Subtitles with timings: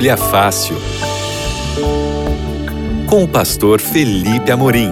[0.00, 0.76] Bíblia Fácil.
[3.06, 4.88] Com o pastor Felipe Amorim.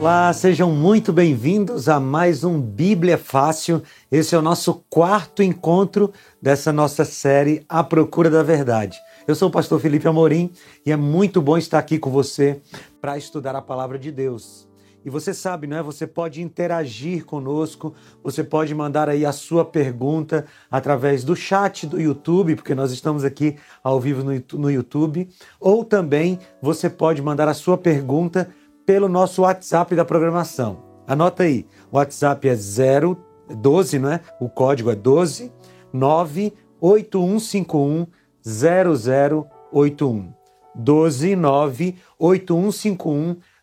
[0.00, 3.82] Olá, sejam muito bem-vindos a mais um Bíblia Fácil.
[4.10, 6.10] Esse é o nosso quarto encontro
[6.40, 8.96] dessa nossa série A Procura da Verdade.
[9.28, 10.50] Eu sou o pastor Felipe Amorim
[10.86, 12.58] e é muito bom estar aqui com você
[13.02, 14.66] para estudar a palavra de Deus.
[15.04, 15.82] E você sabe, não é?
[15.82, 22.00] Você pode interagir conosco, você pode mandar aí a sua pergunta através do chat do
[22.00, 25.28] YouTube, porque nós estamos aqui ao vivo no YouTube,
[25.60, 28.48] ou também você pode mandar a sua pergunta
[28.86, 30.82] pelo nosso WhatsApp da programação.
[31.06, 34.20] Anota aí, o WhatsApp é 012, não é?
[34.40, 35.52] O código é 12
[35.92, 38.06] 98151
[38.42, 40.32] 0081.
[40.74, 43.53] 129 8151 0081.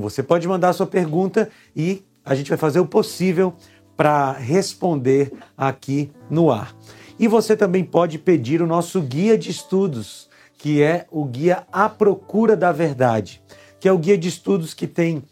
[0.00, 3.52] Você pode mandar a sua pergunta e a gente vai fazer o possível
[3.96, 6.72] para responder aqui no ar.
[7.18, 11.88] E você também pode pedir o nosso guia de estudos, que é o guia A
[11.88, 13.42] Procura da Verdade,
[13.80, 15.24] que é o guia de estudos que tem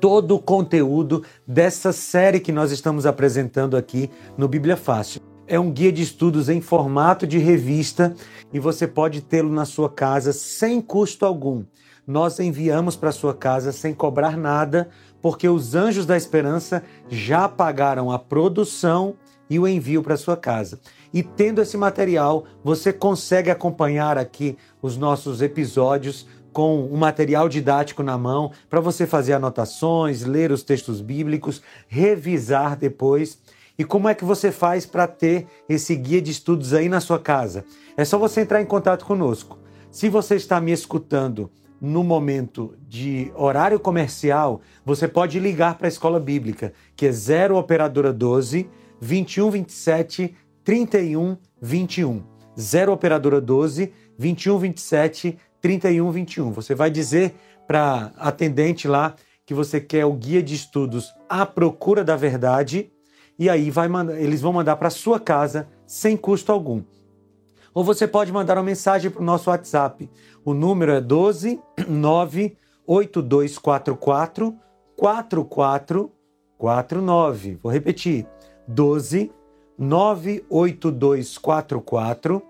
[0.00, 5.70] todo o conteúdo dessa série que nós estamos apresentando aqui no Bíblia Fácil é um
[5.70, 8.14] guia de estudos em formato de revista
[8.52, 11.64] e você pode tê-lo na sua casa sem custo algum.
[12.06, 14.88] Nós enviamos para sua casa sem cobrar nada,
[15.20, 19.14] porque os Anjos da Esperança já pagaram a produção
[19.50, 20.80] e o envio para sua casa.
[21.12, 28.02] E tendo esse material, você consegue acompanhar aqui os nossos episódios com um material didático
[28.02, 33.38] na mão para você fazer anotações, ler os textos bíblicos, revisar depois
[33.78, 37.18] e como é que você faz para ter esse guia de estudos aí na sua
[37.18, 37.64] casa?
[37.96, 39.58] É só você entrar em contato conosco.
[39.90, 45.88] Se você está me escutando no momento de horário comercial, você pode ligar para a
[45.88, 48.68] escola bíblica, que é 0 operadora 12
[49.00, 52.22] 21 27 31 21.
[52.58, 56.52] 0 operadora 12 21 27 31 21.
[56.52, 57.34] Você vai dizer
[57.66, 59.14] para atendente lá
[59.44, 62.90] que você quer o guia de estudos à procura da verdade
[63.38, 66.82] e aí vai mandar, eles vão mandar para sua casa sem custo algum.
[67.76, 70.08] Ou você pode mandar uma mensagem para o nosso WhatsApp.
[70.42, 74.56] O número é 12 98244
[74.96, 77.58] 4449.
[77.62, 78.26] Vou repetir.
[78.66, 79.30] 12
[79.78, 82.42] 98244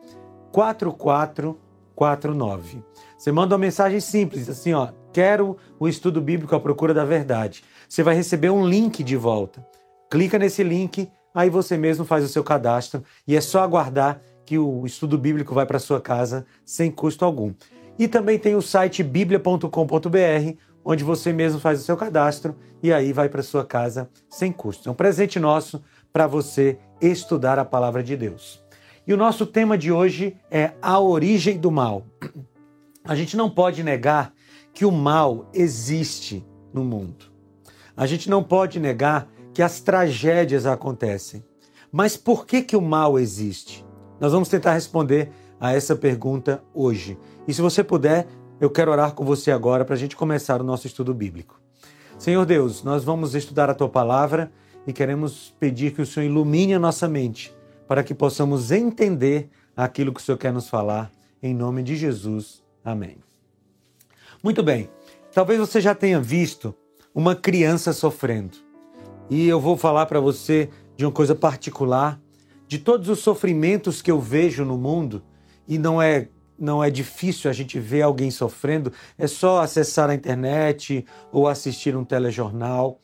[0.53, 2.85] 4449.
[3.19, 7.65] Você manda uma mensagem simples, assim, ó, quero o estudo bíblico à procura da verdade.
[7.89, 9.67] Você vai receber um link de volta.
[10.09, 14.57] Clica nesse link, aí você mesmo faz o seu cadastro e é só aguardar que
[14.57, 17.53] o estudo bíblico vai para sua casa sem custo algum.
[17.99, 23.13] E também tem o site biblia.com.br, onde você mesmo faz o seu cadastro e aí
[23.13, 24.89] vai para sua casa sem custo.
[24.89, 28.65] É um presente nosso para você estudar a palavra de Deus.
[29.07, 32.07] E o nosso tema de hoje é a origem do mal.
[33.05, 34.33] A gente não pode negar
[34.73, 37.27] que o mal existe no mundo.
[37.97, 41.43] A gente não pode negar que as tragédias acontecem.
[41.91, 43.86] Mas por que, que o mal existe?
[44.21, 47.19] Nós vamos tentar responder a essa pergunta hoje.
[47.47, 48.27] E se você puder,
[48.61, 51.61] eu quero orar com você agora para a gente começar o nosso estudo bíblico.
[52.19, 54.51] Senhor Deus, nós vamos estudar a tua palavra
[54.87, 57.55] e queremos pedir que o Senhor ilumine a nossa mente
[57.87, 61.11] para que possamos entender aquilo que o Senhor quer nos falar.
[61.43, 62.63] Em nome de Jesus.
[62.83, 63.19] Amém.
[64.43, 64.89] Muito bem.
[65.33, 66.75] Talvez você já tenha visto
[67.15, 68.57] uma criança sofrendo.
[69.29, 72.19] E eu vou falar para você de uma coisa particular,
[72.67, 75.23] de todos os sofrimentos que eu vejo no mundo,
[75.67, 76.29] e não é
[76.59, 81.95] não é difícil a gente ver alguém sofrendo, é só acessar a internet ou assistir
[81.95, 82.99] um telejornal.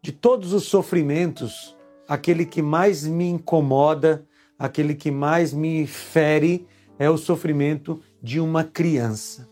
[0.00, 1.76] De todos os sofrimentos,
[2.08, 4.24] aquele que mais me incomoda,
[4.58, 6.66] aquele que mais me fere,
[6.98, 9.46] é o sofrimento de uma criança.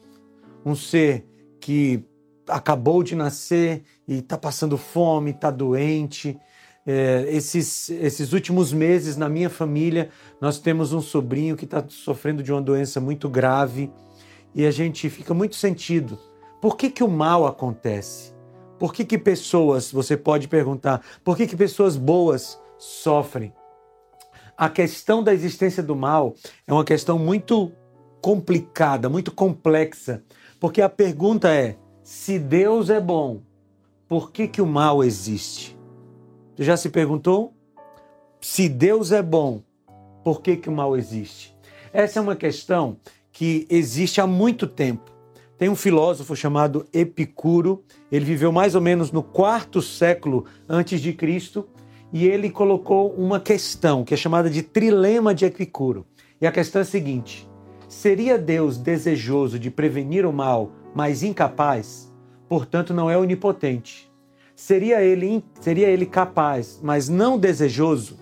[0.64, 1.26] Um ser
[1.60, 2.02] que
[2.48, 6.38] acabou de nascer e está passando fome, está doente.
[6.86, 10.10] É, esses, esses últimos meses na minha família,
[10.40, 13.90] nós temos um sobrinho que está sofrendo de uma doença muito grave
[14.54, 16.18] e a gente fica muito sentido.
[16.60, 18.34] Por que, que o mal acontece?
[18.78, 23.52] Por que, que pessoas, você pode perguntar, por que, que pessoas boas sofrem?
[24.56, 26.34] A questão da existência do mal
[26.66, 27.72] é uma questão muito
[28.20, 30.22] complicada, muito complexa,
[30.60, 33.42] porque a pergunta é: se Deus é bom,
[34.08, 35.73] por que, que o mal existe?
[36.54, 37.52] Você já se perguntou?
[38.40, 39.60] Se Deus é bom,
[40.22, 41.52] por que, que o mal existe?
[41.92, 42.96] Essa é uma questão
[43.32, 45.10] que existe há muito tempo.
[45.58, 51.12] Tem um filósofo chamado Epicuro, ele viveu mais ou menos no quarto século antes de
[51.12, 51.68] Cristo,
[52.12, 56.06] e ele colocou uma questão que é chamada de trilema de Epicuro.
[56.40, 57.48] E a questão é a seguinte:
[57.88, 62.12] seria Deus desejoso de prevenir o mal, mas incapaz?
[62.48, 64.03] Portanto, não é onipotente.
[64.54, 68.18] Seria ele, seria ele capaz, mas não desejoso?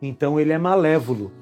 [0.00, 1.32] Então ele é malévolo.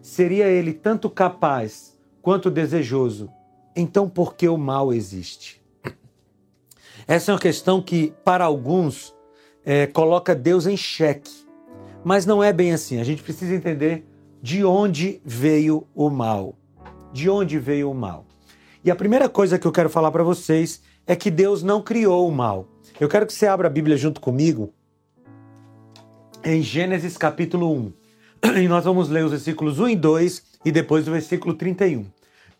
[0.00, 3.30] Seria ele tanto capaz quanto desejoso?
[3.74, 5.60] Então por que o mal existe?
[7.06, 9.14] Essa é uma questão que, para alguns,
[9.64, 11.32] é, coloca Deus em xeque.
[12.04, 13.00] Mas não é bem assim.
[13.00, 14.06] A gente precisa entender
[14.40, 16.54] de onde veio o mal.
[17.12, 18.26] De onde veio o mal?
[18.84, 22.28] E a primeira coisa que eu quero falar para vocês é que Deus não criou
[22.28, 22.68] o mal.
[23.02, 24.72] Eu quero que você abra a Bíblia junto comigo
[26.44, 27.92] em Gênesis capítulo 1.
[28.62, 32.06] E nós vamos ler os versículos 1 e 2 e depois o versículo 31.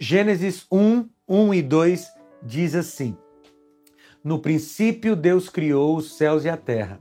[0.00, 2.08] Gênesis 1, 1 e 2
[2.42, 3.16] diz assim:
[4.24, 6.98] No princípio Deus criou os céus e a terra.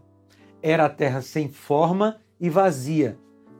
[0.61, 3.17] Era a terra sem forma e vazia.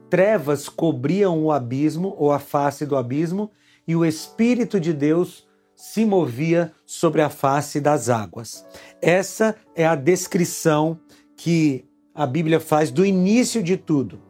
[0.08, 3.50] Trevas cobriam o abismo ou a face do abismo,
[3.84, 5.44] e o Espírito de Deus
[5.82, 8.64] se movia sobre a face das águas.
[9.00, 10.96] Essa é a descrição
[11.36, 11.84] que
[12.14, 14.22] a Bíblia faz do início de tudo.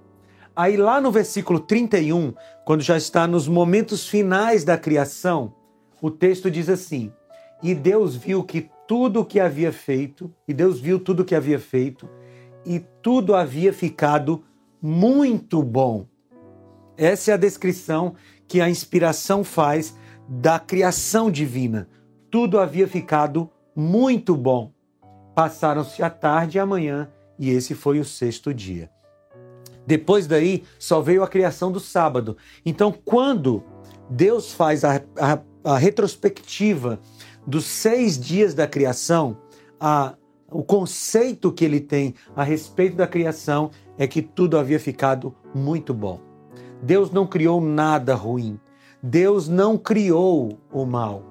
[0.57, 2.33] Aí, lá no versículo 31,
[2.65, 5.55] quando já está nos momentos finais da criação,
[6.01, 7.13] o texto diz assim:
[7.63, 11.35] E Deus viu que tudo o que havia feito, e Deus viu tudo o que
[11.35, 12.09] havia feito,
[12.65, 14.43] e tudo havia ficado
[14.81, 16.07] muito bom.
[16.97, 18.15] Essa é a descrição
[18.49, 19.95] que a inspiração faz
[20.29, 21.89] da criação divina.
[22.31, 24.73] Tudo havia ficado muito bom.
[25.35, 28.91] Passaram-se a tarde e a manhã, e esse foi o sexto dia.
[29.87, 32.37] Depois daí, só veio a criação do sábado.
[32.65, 33.65] Então, quando
[34.09, 37.01] Deus faz a, a, a retrospectiva
[37.47, 39.37] dos seis dias da criação,
[39.81, 40.15] a,
[40.51, 45.93] o conceito que ele tem a respeito da criação é que tudo havia ficado muito
[45.93, 46.21] bom.
[46.83, 48.59] Deus não criou nada ruim.
[49.03, 51.23] Deus não criou o mal.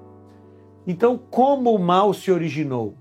[0.86, 2.94] Então, como o mal se originou?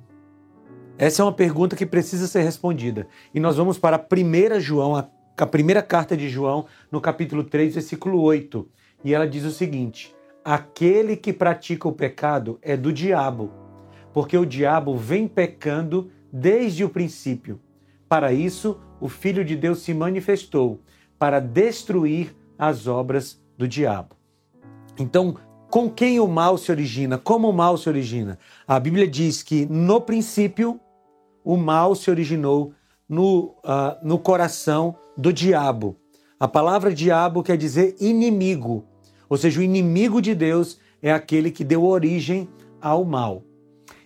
[0.98, 3.08] Essa é uma pergunta que precisa ser respondida.
[3.34, 7.74] E nós vamos para a 1 João, a primeira carta de João, no capítulo 3,
[7.74, 8.68] versículo 8.
[9.04, 10.16] E ela diz o seguinte:
[10.46, 13.62] Aquele que pratica o pecado é do diabo
[14.14, 17.60] porque o diabo vem pecando desde o princípio.
[18.08, 20.82] Para isso, o Filho de Deus se manifestou
[21.18, 24.16] para destruir as obras do diabo.
[25.00, 25.36] Então,
[25.70, 27.18] com quem o mal se origina?
[27.18, 28.38] Como o mal se origina?
[28.68, 30.80] A Bíblia diz que no princípio
[31.44, 32.74] o mal se originou
[33.08, 35.98] no, uh, no coração do diabo.
[36.40, 38.86] A palavra diabo quer dizer inimigo,
[39.30, 42.50] ou seja, o inimigo de Deus é aquele que deu origem
[42.82, 43.44] ao mal.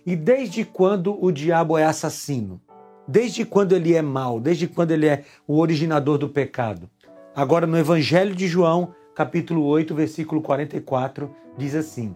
[0.04, 2.60] E desde quando o diabo é assassino?
[3.08, 4.38] Desde quando ele é mau?
[4.38, 6.88] Desde quando ele é o originador do pecado?
[7.34, 12.14] Agora, no Evangelho de João, capítulo 8, versículo 44, diz assim: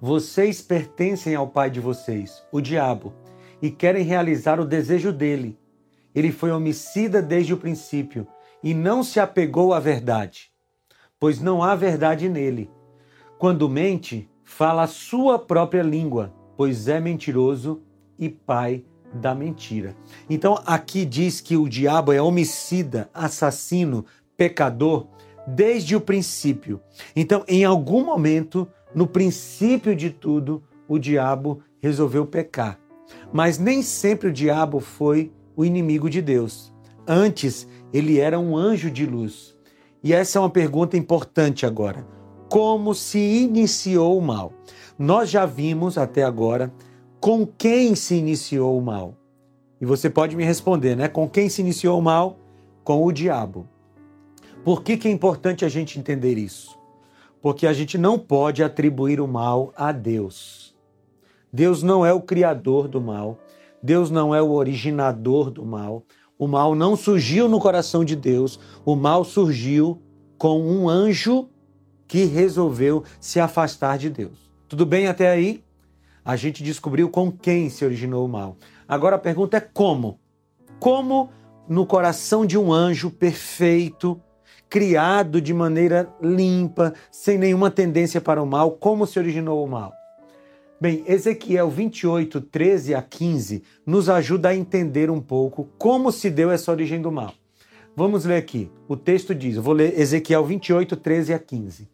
[0.00, 3.12] Vocês pertencem ao pai de vocês, o diabo,
[3.60, 5.58] e querem realizar o desejo dele.
[6.14, 8.26] Ele foi homicida desde o princípio
[8.62, 10.52] e não se apegou à verdade,
[11.18, 12.70] pois não há verdade nele.
[13.36, 17.80] Quando mente, fala a sua própria língua pois é mentiroso
[18.18, 19.96] e pai da mentira.
[20.28, 24.04] Então aqui diz que o diabo é homicida, assassino,
[24.36, 25.06] pecador
[25.54, 26.80] desde o princípio.
[27.14, 32.78] Então, em algum momento, no princípio de tudo, o diabo resolveu pecar.
[33.32, 36.72] Mas nem sempre o diabo foi o inimigo de Deus.
[37.06, 39.56] Antes, ele era um anjo de luz.
[40.02, 42.06] E essa é uma pergunta importante agora.
[42.48, 44.52] Como se iniciou o mal?
[44.98, 46.72] Nós já vimos até agora
[47.20, 49.14] com quem se iniciou o mal.
[49.80, 51.08] E você pode me responder, né?
[51.08, 52.38] Com quem se iniciou o mal?
[52.82, 53.68] Com o diabo.
[54.64, 56.78] Por que, que é importante a gente entender isso?
[57.40, 60.76] Porque a gente não pode atribuir o mal a Deus.
[61.50, 63.38] Deus não é o criador do mal.
[63.82, 66.04] Deus não é o originador do mal.
[66.38, 68.60] O mal não surgiu no coração de Deus.
[68.84, 70.02] O mal surgiu
[70.36, 71.48] com um anjo
[72.06, 74.50] que resolveu se afastar de Deus.
[74.68, 75.64] Tudo bem até aí?
[76.22, 78.58] A gente descobriu com quem se originou o mal.
[78.86, 80.20] Agora a pergunta é como?
[80.78, 81.30] Como
[81.66, 84.20] no coração de um anjo perfeito,
[84.70, 89.92] criado de maneira limpa, sem nenhuma tendência para o mal, como se originou o mal?
[90.80, 96.50] Bem, Ezequiel 28, 13 a 15 nos ajuda a entender um pouco como se deu
[96.50, 97.34] essa origem do mal.
[97.94, 98.70] Vamos ler aqui.
[98.88, 101.88] O texto diz: eu vou ler Ezequiel 28, 13 a 15.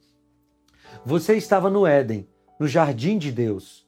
[1.04, 2.28] Você estava no Éden
[2.60, 3.84] no jardim de Deus.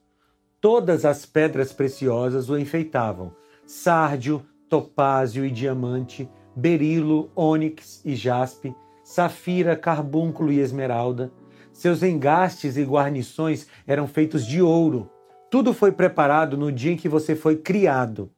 [0.59, 3.31] Todas as pedras preciosas o enfeitavam:
[3.65, 11.31] sárdio, topázio e diamante, berilo, ônix e jaspe, safira, carbúnculo e esmeralda.
[11.71, 15.09] Seus engastes e guarnições eram feitos de ouro.
[15.49, 18.31] Tudo foi preparado no dia em que você foi criado.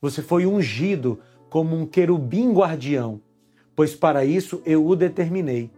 [0.00, 3.20] Você foi ungido como um querubim guardião,
[3.76, 5.70] pois para isso eu o determinei.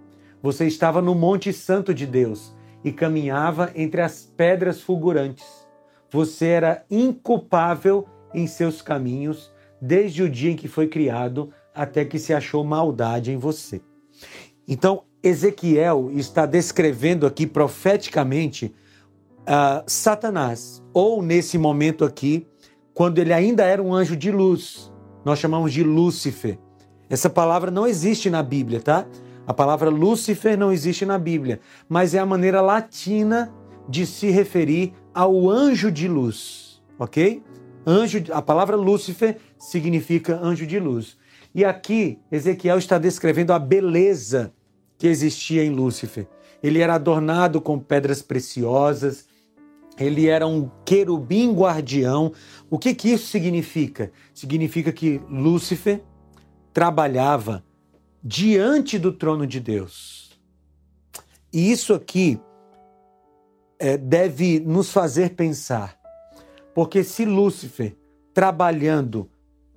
[0.42, 5.46] Você estava no Monte Santo de Deus e caminhava entre as pedras fulgurantes.
[6.10, 12.18] Você era inculpável em seus caminhos desde o dia em que foi criado até que
[12.18, 13.80] se achou maldade em você.
[14.66, 18.74] Então, Ezequiel está descrevendo aqui profeticamente
[19.42, 22.46] uh, Satanás, ou nesse momento aqui,
[22.94, 24.90] quando ele ainda era um anjo de luz.
[25.24, 26.58] Nós chamamos de Lúcifer.
[27.10, 29.06] Essa palavra não existe na Bíblia, tá?
[29.46, 33.52] A palavra Lúcifer não existe na Bíblia, mas é a maneira latina
[33.88, 37.42] de se referir ao anjo de luz, ok?
[37.86, 41.16] Anjo, a palavra Lúcifer significa anjo de luz.
[41.56, 44.52] E aqui Ezequiel está descrevendo a beleza
[44.98, 46.28] que existia em Lúcifer.
[46.62, 49.26] Ele era adornado com pedras preciosas,
[49.98, 52.30] ele era um querubim guardião.
[52.68, 54.12] O que, que isso significa?
[54.34, 56.02] Significa que Lúcifer
[56.74, 57.64] trabalhava
[58.22, 60.38] diante do trono de Deus.
[61.50, 62.38] E isso aqui
[63.78, 65.98] é, deve nos fazer pensar,
[66.74, 67.96] porque se Lúcifer,
[68.34, 69.30] trabalhando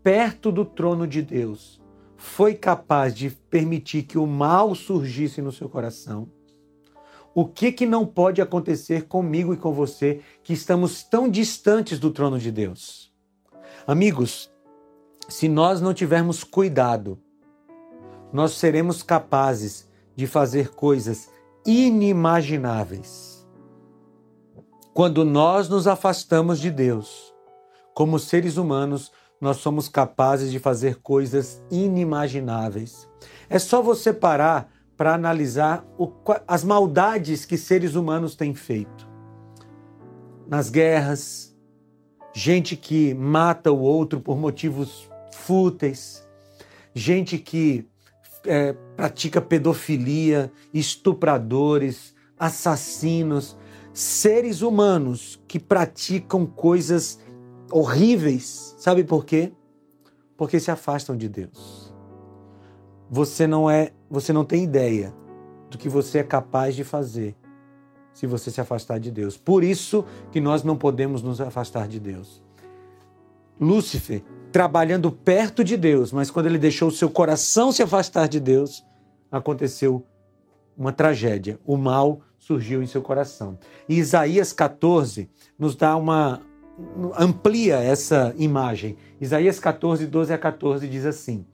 [0.10, 1.80] perto do trono de Deus,
[2.18, 6.28] foi capaz de permitir que o mal surgisse no seu coração,
[7.36, 12.10] o que que não pode acontecer comigo e com você que estamos tão distantes do
[12.10, 13.14] trono de Deus?
[13.86, 14.52] Amigos,
[15.28, 17.20] se nós não tivermos cuidado,
[18.34, 21.30] nós seremos capazes de fazer coisas
[21.64, 23.48] inimagináveis.
[24.92, 27.32] Quando nós nos afastamos de Deus,
[27.94, 33.08] como seres humanos, nós somos capazes de fazer coisas inimagináveis.
[33.50, 36.12] É só você parar para analisar o,
[36.48, 39.08] as maldades que seres humanos têm feito.
[40.48, 41.56] Nas guerras,
[42.34, 46.28] gente que mata o outro por motivos fúteis,
[46.94, 47.88] gente que
[48.46, 53.58] é, pratica pedofilia, estupradores, assassinos,
[53.94, 57.20] seres humanos que praticam coisas
[57.72, 58.69] horríveis.
[58.80, 59.52] Sabe por quê?
[60.38, 61.94] Porque se afastam de Deus.
[63.10, 65.14] Você não é, você não tem ideia
[65.70, 67.36] do que você é capaz de fazer
[68.14, 69.36] se você se afastar de Deus.
[69.36, 72.42] Por isso que nós não podemos nos afastar de Deus.
[73.60, 78.40] Lúcifer trabalhando perto de Deus, mas quando ele deixou o seu coração se afastar de
[78.40, 78.86] Deus,
[79.30, 80.06] aconteceu
[80.78, 81.60] uma tragédia.
[81.66, 83.60] O mal surgiu em seu coração.
[83.90, 86.42] E Isaías 14 nos dá uma,
[87.18, 88.98] amplia essa imagem.
[89.20, 91.46] Isaías 14, 12 a 14 diz assim: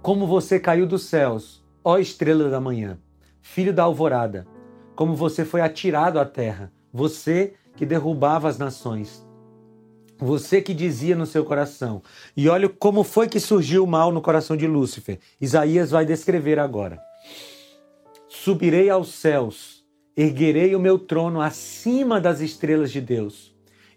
[0.00, 2.98] Como você caiu dos céus, ó estrela da manhã,
[3.40, 4.46] filho da alvorada,
[4.94, 9.26] como você foi atirado à terra, você que derrubava as nações.
[10.18, 12.00] Você que dizia no seu coração.
[12.36, 15.18] E olha como foi que surgiu o mal no coração de Lúcifer.
[15.40, 17.00] Isaías vai descrever agora.
[18.28, 19.84] Subirei aos céus,
[20.16, 23.51] erguerei o meu trono acima das estrelas de Deus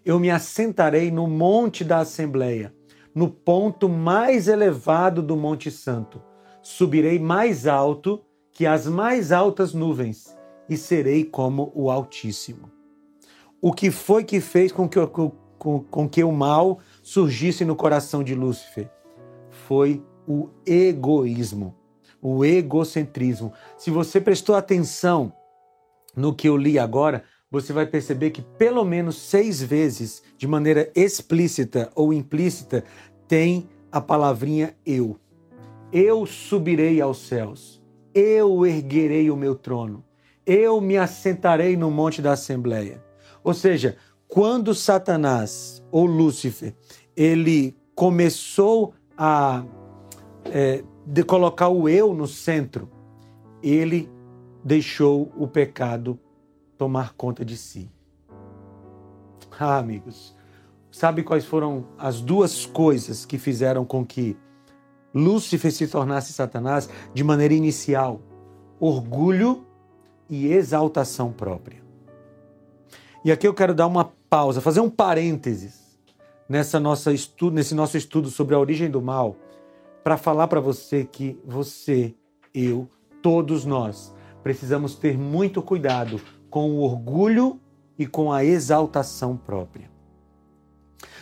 [0.06, 2.72] eu me assentarei no monte da Assembleia,
[3.12, 6.22] no ponto mais elevado do Monte Santo.
[6.62, 8.22] Subirei mais alto
[8.52, 10.36] que as mais altas nuvens
[10.68, 12.70] e serei como o Altíssimo.
[13.60, 15.04] O que foi que fez com que,
[15.58, 18.88] com, com que o mal surgisse no coração de Lúcifer?
[19.50, 21.74] Foi o egoísmo,
[22.22, 23.52] o egocentrismo.
[23.76, 25.32] Se você prestou atenção
[26.14, 30.90] no que eu li agora, você vai perceber que pelo menos seis vezes, de maneira
[30.94, 32.84] explícita ou implícita,
[33.28, 35.16] tem a palavrinha eu.
[35.92, 40.04] Eu subirei aos céus, eu erguerei o meu trono,
[40.44, 43.02] eu me assentarei no monte da Assembleia.
[43.42, 46.74] Ou seja, quando Satanás ou Lúcifer
[47.16, 49.64] ele começou a
[50.46, 52.90] é, de colocar o eu no centro,
[53.62, 54.10] ele
[54.64, 56.18] deixou o pecado
[56.76, 57.90] tomar conta de si.
[59.58, 60.34] Ah, amigos,
[60.90, 64.36] sabe quais foram as duas coisas que fizeram com que
[65.14, 68.20] Lúcifer se tornasse Satanás de maneira inicial?
[68.78, 69.64] Orgulho
[70.28, 71.82] e exaltação própria.
[73.24, 75.98] E aqui eu quero dar uma pausa, fazer um parênteses
[76.48, 79.36] nessa nossa estudo, nesse nosso estudo sobre a origem do mal,
[80.04, 82.14] para falar para você que você,
[82.54, 82.88] eu,
[83.22, 86.20] todos nós precisamos ter muito cuidado
[86.56, 87.60] com o orgulho
[87.98, 89.90] e com a exaltação própria.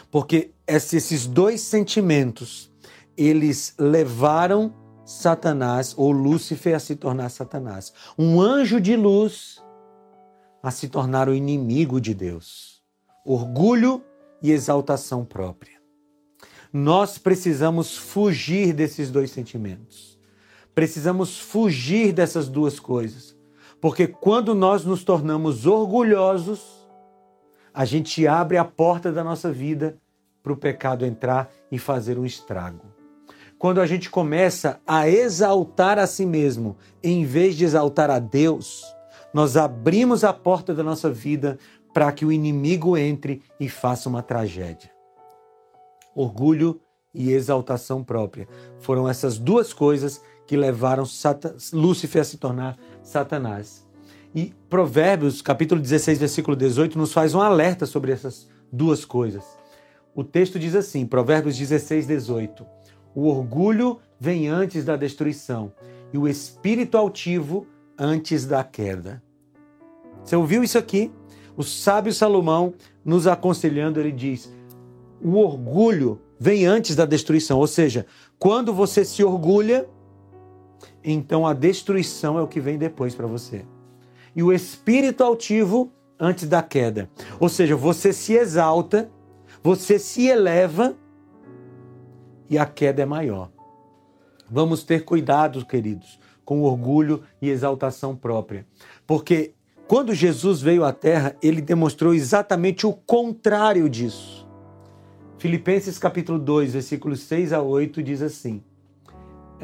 [0.09, 2.71] Porque esses dois sentimentos,
[3.17, 4.73] eles levaram
[5.05, 7.93] Satanás ou Lúcifer a se tornar Satanás.
[8.17, 9.61] Um anjo de luz
[10.63, 12.81] a se tornar o inimigo de Deus.
[13.27, 14.05] Orgulho
[14.41, 15.83] e exaltação própria.
[16.73, 20.17] Nós precisamos fugir desses dois sentimentos.
[20.77, 23.34] Precisamos fugir dessas duas coisas.
[23.85, 26.89] Porque quando nós nos tornamos orgulhosos,
[27.75, 29.99] a gente abre a porta da nossa vida
[30.43, 32.81] para o pecado entrar e fazer um estrago.
[33.59, 38.83] Quando a gente começa a exaltar a si mesmo, em vez de exaltar a Deus,
[39.35, 41.59] nós abrimos a porta da nossa vida
[41.93, 44.91] para que o inimigo entre e faça uma tragédia.
[46.15, 46.81] Orgulho
[47.13, 48.49] e exaltação própria
[48.79, 51.05] foram essas duas coisas que levaram
[51.73, 53.87] Lúcifer a se tornar Satanás.
[54.35, 59.45] E Provérbios, capítulo 16, versículo 18, nos faz um alerta sobre essas duas coisas.
[60.15, 62.67] O texto diz assim, Provérbios 16, 18:
[63.15, 65.73] O orgulho vem antes da destruição
[66.13, 67.67] e o espírito altivo
[67.99, 69.23] antes da queda.
[70.25, 71.13] Você ouviu isso aqui?
[71.57, 72.75] O sábio Salomão
[73.05, 74.53] nos aconselhando, ele diz:
[75.23, 78.05] o orgulho vem antes da destruição, ou seja,
[78.39, 79.89] quando você se orgulha,
[81.03, 83.65] então a destruição é o que vem depois para você.
[84.35, 87.09] E o espírito altivo antes da queda.
[87.39, 89.11] Ou seja, você se exalta
[89.65, 90.95] você se eleva
[92.51, 93.51] e a queda é maior.
[94.51, 98.67] Vamos ter cuidado, queridos, com orgulho e exaltação própria.
[99.07, 99.55] Porque
[99.89, 104.47] quando Jesus veio à Terra, ele demonstrou exatamente o contrário disso.
[105.39, 108.63] Filipenses capítulo 2, versículos 6 a 8 diz assim: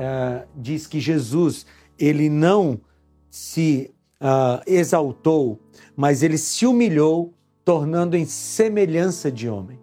[0.00, 1.66] uh, diz que Jesus
[1.98, 2.80] ele não
[3.28, 5.60] se uh, exaltou,
[5.94, 9.78] mas ele se humilhou, tornando em semelhança de homem.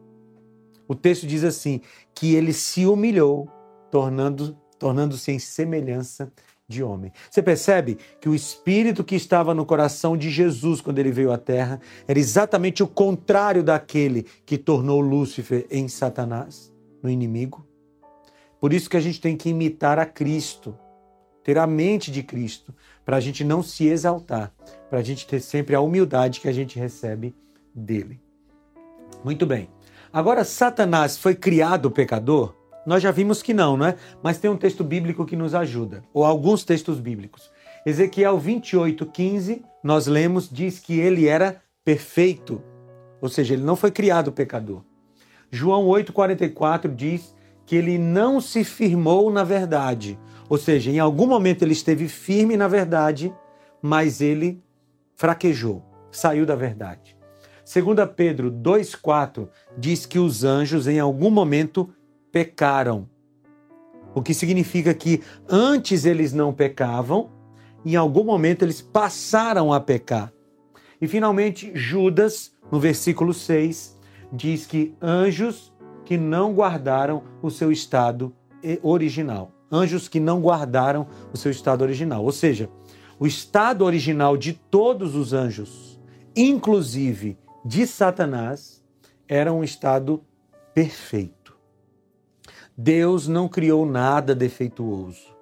[0.87, 1.81] O texto diz assim:
[2.13, 3.48] que ele se humilhou,
[3.92, 6.31] tornando, tornando-se em semelhança
[6.68, 7.11] de homem.
[7.29, 11.37] Você percebe que o espírito que estava no coração de Jesus quando ele veio à
[11.37, 17.67] terra era exatamente o contrário daquele que tornou Lúcifer em Satanás, no inimigo?
[18.59, 20.77] Por isso que a gente tem que imitar a Cristo,
[21.43, 22.74] ter a mente de Cristo,
[23.05, 24.51] para a gente não se exaltar,
[24.89, 27.35] para a gente ter sempre a humildade que a gente recebe
[27.74, 28.20] dele.
[29.24, 29.70] Muito bem.
[30.11, 32.55] Agora, Satanás foi criado pecador?
[32.85, 33.96] Nós já vimos que não, né?
[34.24, 37.51] Mas tem um texto bíblico que nos ajuda, ou alguns textos bíblicos.
[37.85, 42.61] Ezequiel 28, 15, nós lemos, diz que ele era perfeito,
[43.22, 44.83] ou seja, ele não foi criado pecador.
[45.50, 47.33] João 8, 44 diz
[47.68, 50.18] que ele não se firmou na verdade,
[50.50, 53.32] ou seja, em algum momento ele esteve firme na verdade,
[53.82, 54.64] mas ele
[55.18, 57.18] fraquejou, saiu da verdade.
[57.66, 61.94] 2 Pedro 2,4 diz que os anjos em algum momento
[62.32, 63.10] pecaram.
[64.16, 67.30] O que significa que antes eles não pecavam,
[67.86, 70.32] em algum momento eles passaram a pecar.
[71.01, 74.00] E finalmente, Judas, no versículo 6,
[74.32, 75.74] diz que anjos
[76.07, 78.33] que não guardaram o seu estado
[78.81, 79.51] original.
[79.70, 82.24] Anjos que não guardaram o seu estado original.
[82.24, 82.70] Ou seja,
[83.20, 86.00] o estado original de todos os anjos,
[86.33, 88.81] inclusive de Satanás
[89.27, 90.24] era um estado
[90.74, 91.57] perfeito.
[92.77, 95.35] Deus não criou nada defeituoso.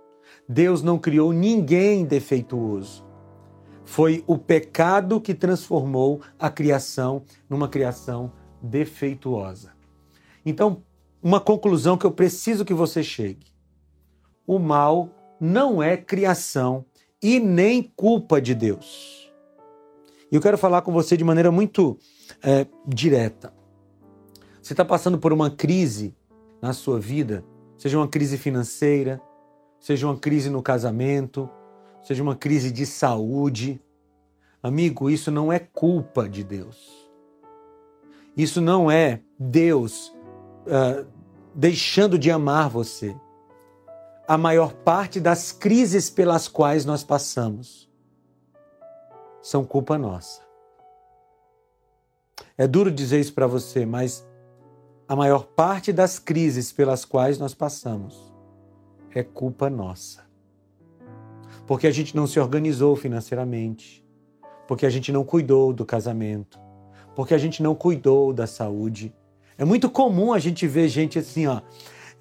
[0.49, 3.05] Deus não criou ninguém defeituoso.
[3.83, 9.74] Foi o pecado que transformou a criação numa criação defeituosa.
[10.45, 10.83] Então,
[11.21, 13.47] uma conclusão que eu preciso que você chegue:
[14.45, 16.85] o mal não é criação
[17.21, 19.33] e nem culpa de Deus.
[20.31, 21.97] E eu quero falar com você de maneira muito
[22.43, 23.53] é, direta.
[24.61, 26.15] Você está passando por uma crise
[26.61, 27.43] na sua vida,
[27.77, 29.21] seja uma crise financeira,
[29.79, 31.49] seja uma crise no casamento,
[32.01, 33.79] seja uma crise de saúde.
[34.61, 37.09] Amigo, isso não é culpa de Deus.
[38.35, 40.14] Isso não é Deus
[40.65, 41.05] uh,
[41.53, 43.15] deixando de amar você.
[44.27, 47.89] A maior parte das crises pelas quais nós passamos
[49.41, 50.41] são culpa nossa.
[52.57, 54.25] É duro dizer isso para você, mas
[55.07, 58.33] a maior parte das crises pelas quais nós passamos
[59.13, 60.25] é culpa nossa.
[61.67, 64.05] Porque a gente não se organizou financeiramente,
[64.67, 66.59] porque a gente não cuidou do casamento,
[67.15, 69.13] porque a gente não cuidou da saúde.
[69.57, 71.61] É muito comum a gente ver gente assim, ó,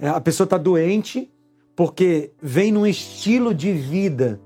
[0.00, 1.30] a pessoa está doente
[1.74, 4.40] porque vem num estilo de vida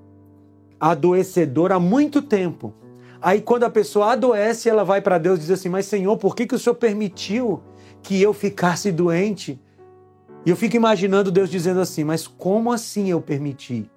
[0.80, 2.74] adoecedor há muito tempo.
[3.20, 6.34] Aí quando a pessoa adoece, ela vai para Deus e diz assim: Mas Senhor, por
[6.34, 7.60] que, que o Senhor permitiu
[8.02, 9.60] que eu ficasse doente?
[10.46, 13.90] E eu fico imaginando Deus dizendo assim: Mas como assim eu permiti?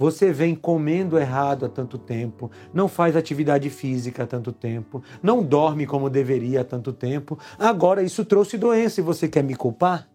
[0.00, 5.42] Você vem comendo errado há tanto tempo, não faz atividade física há tanto tempo, não
[5.42, 7.38] dorme como deveria há tanto tempo.
[7.58, 10.08] Agora isso trouxe doença e você quer me culpar?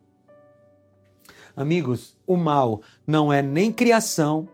[1.56, 4.50] Amigos, o mal não é nem criação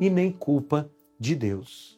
[0.00, 1.96] e nem culpa de Deus.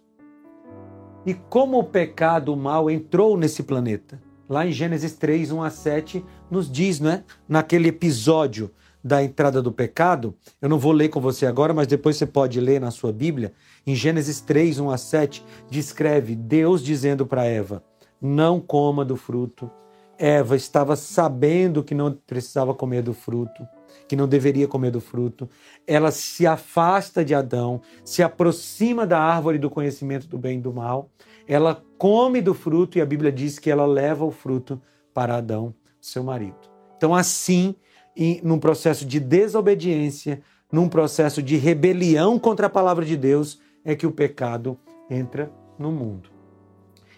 [1.25, 4.21] E como o pecado, o mal entrou nesse planeta?
[4.47, 7.25] Lá em Gênesis 3, 1 a 7, nos diz, né?
[7.49, 8.71] Naquele episódio
[9.05, 12.59] da entrada do pecado, eu não vou ler com você agora, mas depois você pode
[12.59, 13.53] ler na sua Bíblia.
[13.87, 17.85] Em Gênesis 3, 1 a 7, descreve Deus dizendo para Eva:
[18.19, 19.71] Não coma do fruto.
[20.17, 23.67] Eva estava sabendo que não precisava comer do fruto,
[24.09, 25.51] que não deveria comer do fruto.
[25.87, 30.73] Ela se afasta de Adão, se aproxima da árvore do conhecimento do bem e do
[30.73, 31.11] mal.
[31.47, 34.81] Ela come do fruto e a Bíblia diz que ela leva o fruto
[35.13, 36.57] para Adão, seu marido.
[36.97, 37.75] Então, assim,
[38.17, 43.95] e num processo de desobediência, num processo de rebelião contra a palavra de Deus, é
[43.95, 44.79] que o pecado
[45.11, 46.31] entra no mundo.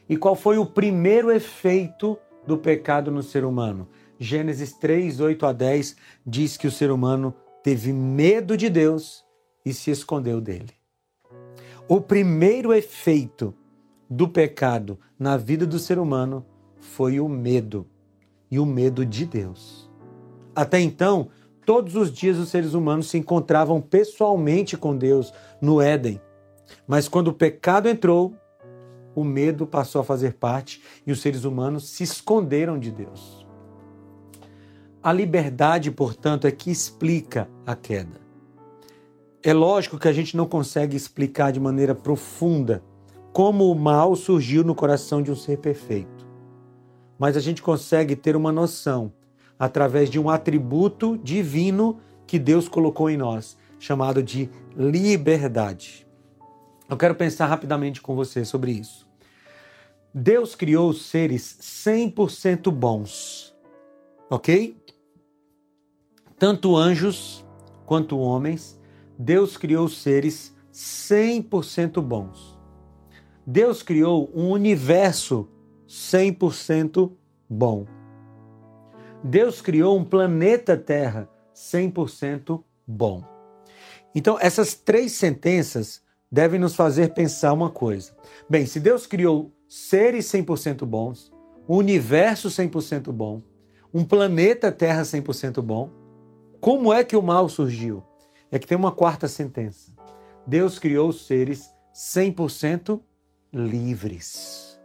[0.08, 3.88] E qual foi o primeiro efeito do pecado no ser humano?
[4.18, 9.24] Gênesis 3, 8 a 10 diz que o ser humano teve medo de Deus
[9.64, 10.72] e se escondeu dele.
[11.88, 13.54] O primeiro efeito
[14.08, 16.46] do pecado na vida do ser humano
[16.80, 17.86] foi o medo,
[18.50, 19.85] e o medo de Deus.
[20.56, 21.28] Até então,
[21.66, 26.18] todos os dias os seres humanos se encontravam pessoalmente com Deus no Éden.
[26.88, 28.34] Mas quando o pecado entrou,
[29.14, 33.46] o medo passou a fazer parte e os seres humanos se esconderam de Deus.
[35.02, 38.18] A liberdade, portanto, é que explica a queda.
[39.42, 42.82] É lógico que a gente não consegue explicar de maneira profunda
[43.30, 46.26] como o mal surgiu no coração de um ser perfeito.
[47.18, 49.12] Mas a gente consegue ter uma noção
[49.58, 56.06] através de um atributo divino que Deus colocou em nós, chamado de liberdade.
[56.88, 59.06] Eu quero pensar rapidamente com você sobre isso.
[60.12, 63.54] Deus criou seres 100% bons,
[64.30, 64.76] ok?
[66.38, 67.44] Tanto anjos
[67.84, 68.80] quanto homens,
[69.18, 72.58] Deus criou seres 100% bons.
[73.46, 75.48] Deus criou um universo
[75.88, 77.12] 100%
[77.48, 77.95] bom.
[79.26, 83.24] Deus criou um planeta Terra 100% bom.
[84.14, 88.16] Então, essas três sentenças devem nos fazer pensar uma coisa.
[88.48, 91.32] Bem, se Deus criou seres 100% bons,
[91.68, 93.42] um universo 100% bom,
[93.92, 95.90] um planeta Terra 100% bom,
[96.60, 98.04] como é que o mal surgiu?
[98.48, 99.92] É que tem uma quarta sentença.
[100.46, 103.00] Deus criou seres 100%
[103.52, 104.75] livres.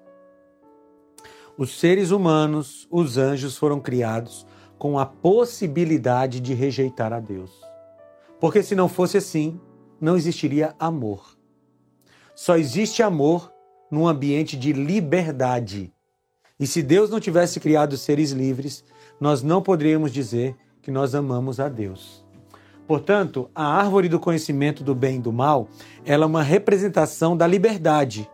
[1.61, 4.47] Os seres humanos, os anjos, foram criados
[4.79, 7.51] com a possibilidade de rejeitar a Deus.
[8.39, 9.61] Porque se não fosse assim,
[10.01, 11.37] não existiria amor.
[12.33, 13.53] Só existe amor
[13.91, 15.93] num ambiente de liberdade.
[16.59, 18.83] E se Deus não tivesse criado seres livres,
[19.19, 22.25] nós não poderíamos dizer que nós amamos a Deus.
[22.87, 25.69] Portanto, a árvore do conhecimento do bem e do mal,
[26.03, 28.27] ela é uma representação da liberdade.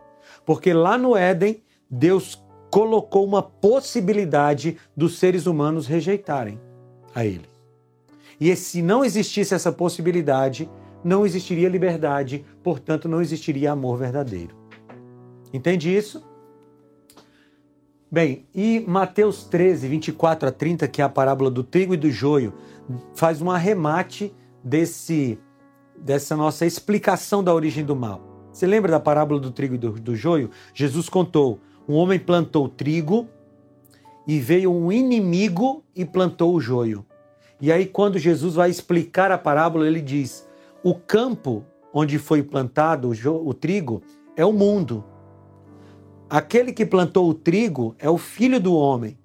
[0.46, 6.60] Porque lá no Éden, Deus colocou uma possibilidade dos seres humanos rejeitarem
[7.14, 7.48] a ele.
[8.40, 10.70] E se não existisse essa possibilidade,
[11.02, 14.56] não existiria liberdade, portanto, não existiria amor verdadeiro.
[15.52, 16.22] Entende isso?
[18.10, 22.10] Bem, e Mateus 13, 24 a 30, que é a parábola do trigo e do
[22.10, 22.54] joio,
[23.14, 25.38] faz um arremate desse,
[25.96, 28.48] dessa nossa explicação da origem do mal.
[28.52, 30.50] Você lembra da parábola do trigo e do, do joio?
[30.72, 33.26] Jesus contou um homem plantou trigo
[34.26, 37.06] e veio um inimigo e plantou o joio.
[37.60, 40.46] E aí, quando Jesus vai explicar a parábola, ele diz:
[40.84, 44.02] o campo onde foi plantado o, o trigo
[44.36, 45.02] é o mundo.
[46.28, 49.18] Aquele que plantou o trigo é o filho do homem.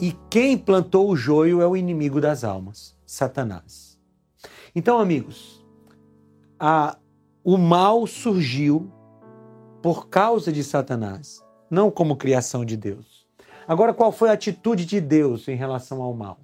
[0.00, 3.98] E quem plantou o joio é o inimigo das almas, Satanás.
[4.72, 5.66] Então, amigos,
[6.60, 6.96] a,
[7.42, 8.88] o mal surgiu
[9.82, 13.26] por causa de Satanás não como criação de Deus.
[13.66, 16.38] Agora, qual foi a atitude de Deus em relação ao mal?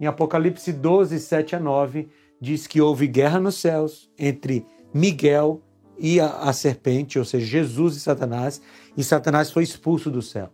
[0.00, 2.08] Em Apocalipse 12, 7 a 9,
[2.40, 5.60] diz que houve guerra nos céus entre Miguel
[5.98, 8.60] e a, a serpente, ou seja, Jesus e Satanás,
[8.96, 10.50] e Satanás foi expulso do céu.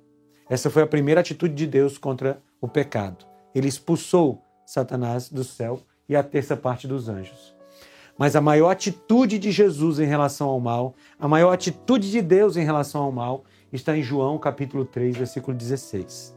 [0.48, 3.26] Essa foi a primeira atitude de Deus contra o pecado.
[3.54, 7.54] Ele expulsou Satanás do céu e a terça parte dos anjos.
[8.18, 12.56] Mas a maior atitude de Jesus em relação ao mal, a maior atitude de Deus
[12.56, 13.44] em relação ao mal,
[13.76, 16.36] está em João capítulo 3, versículo 16.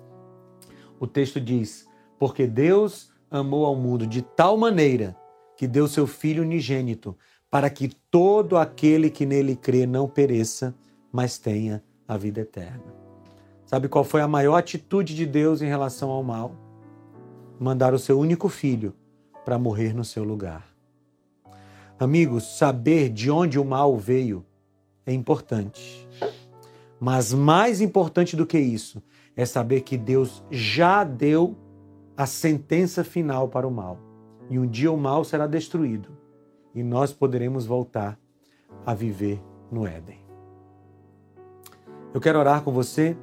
[0.99, 1.87] O texto diz:
[2.19, 5.15] Porque Deus amou ao mundo de tal maneira
[5.55, 7.15] que deu seu Filho unigênito,
[7.49, 10.75] para que todo aquele que nele crê não pereça,
[11.11, 12.83] mas tenha a vida eterna.
[13.65, 16.55] Sabe qual foi a maior atitude de Deus em relação ao mal?
[17.59, 18.93] Mandar o seu único filho
[19.45, 20.67] para morrer no seu lugar.
[21.99, 24.45] Amigos, saber de onde o mal veio
[25.05, 26.07] é importante.
[27.03, 29.01] Mas mais importante do que isso
[29.35, 31.57] é saber que Deus já deu
[32.15, 33.97] a sentença final para o mal.
[34.51, 36.11] E um dia o mal será destruído
[36.75, 38.19] e nós poderemos voltar
[38.85, 40.19] a viver no Éden.
[42.13, 43.17] Eu quero orar com você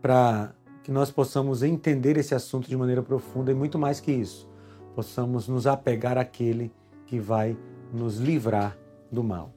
[0.00, 4.48] para que nós possamos entender esse assunto de maneira profunda e muito mais que isso,
[4.94, 6.72] possamos nos apegar àquele
[7.06, 7.58] que vai
[7.92, 8.78] nos livrar
[9.10, 9.52] do mal.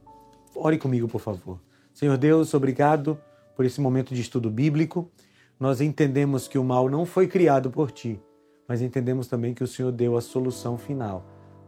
[0.56, 1.60] Ore comigo, por favor.
[1.94, 3.16] Senhor Deus, obrigado
[3.56, 5.10] por esse momento de estudo bíblico.
[5.60, 8.20] Nós entendemos que o mal não foi criado por ti,
[8.68, 11.26] mas entendemos também que o Senhor deu a solução final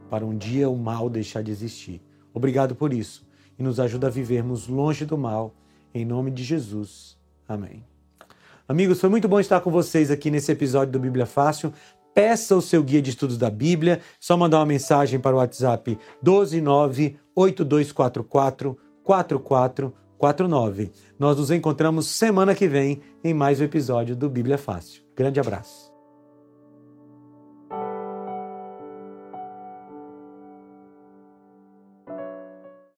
[0.10, 2.02] para um dia o mal deixar de existir.
[2.34, 3.26] Obrigado por isso
[3.58, 5.56] e nos ajuda a vivermos longe do mal,
[5.94, 7.18] em nome de Jesus.
[7.48, 7.86] Amém.
[8.68, 11.72] Amigos, foi muito bom estar com vocês aqui nesse episódio do Bíblia Fácil.
[12.14, 15.98] Peça o seu guia de estudos da Bíblia, só mandar uma mensagem para o WhatsApp
[16.24, 18.76] 129 8244
[20.18, 20.92] 4449.
[21.20, 25.04] Nós nos encontramos semana que vem em mais um episódio do Bíblia Fácil.
[25.16, 25.85] Grande abraço.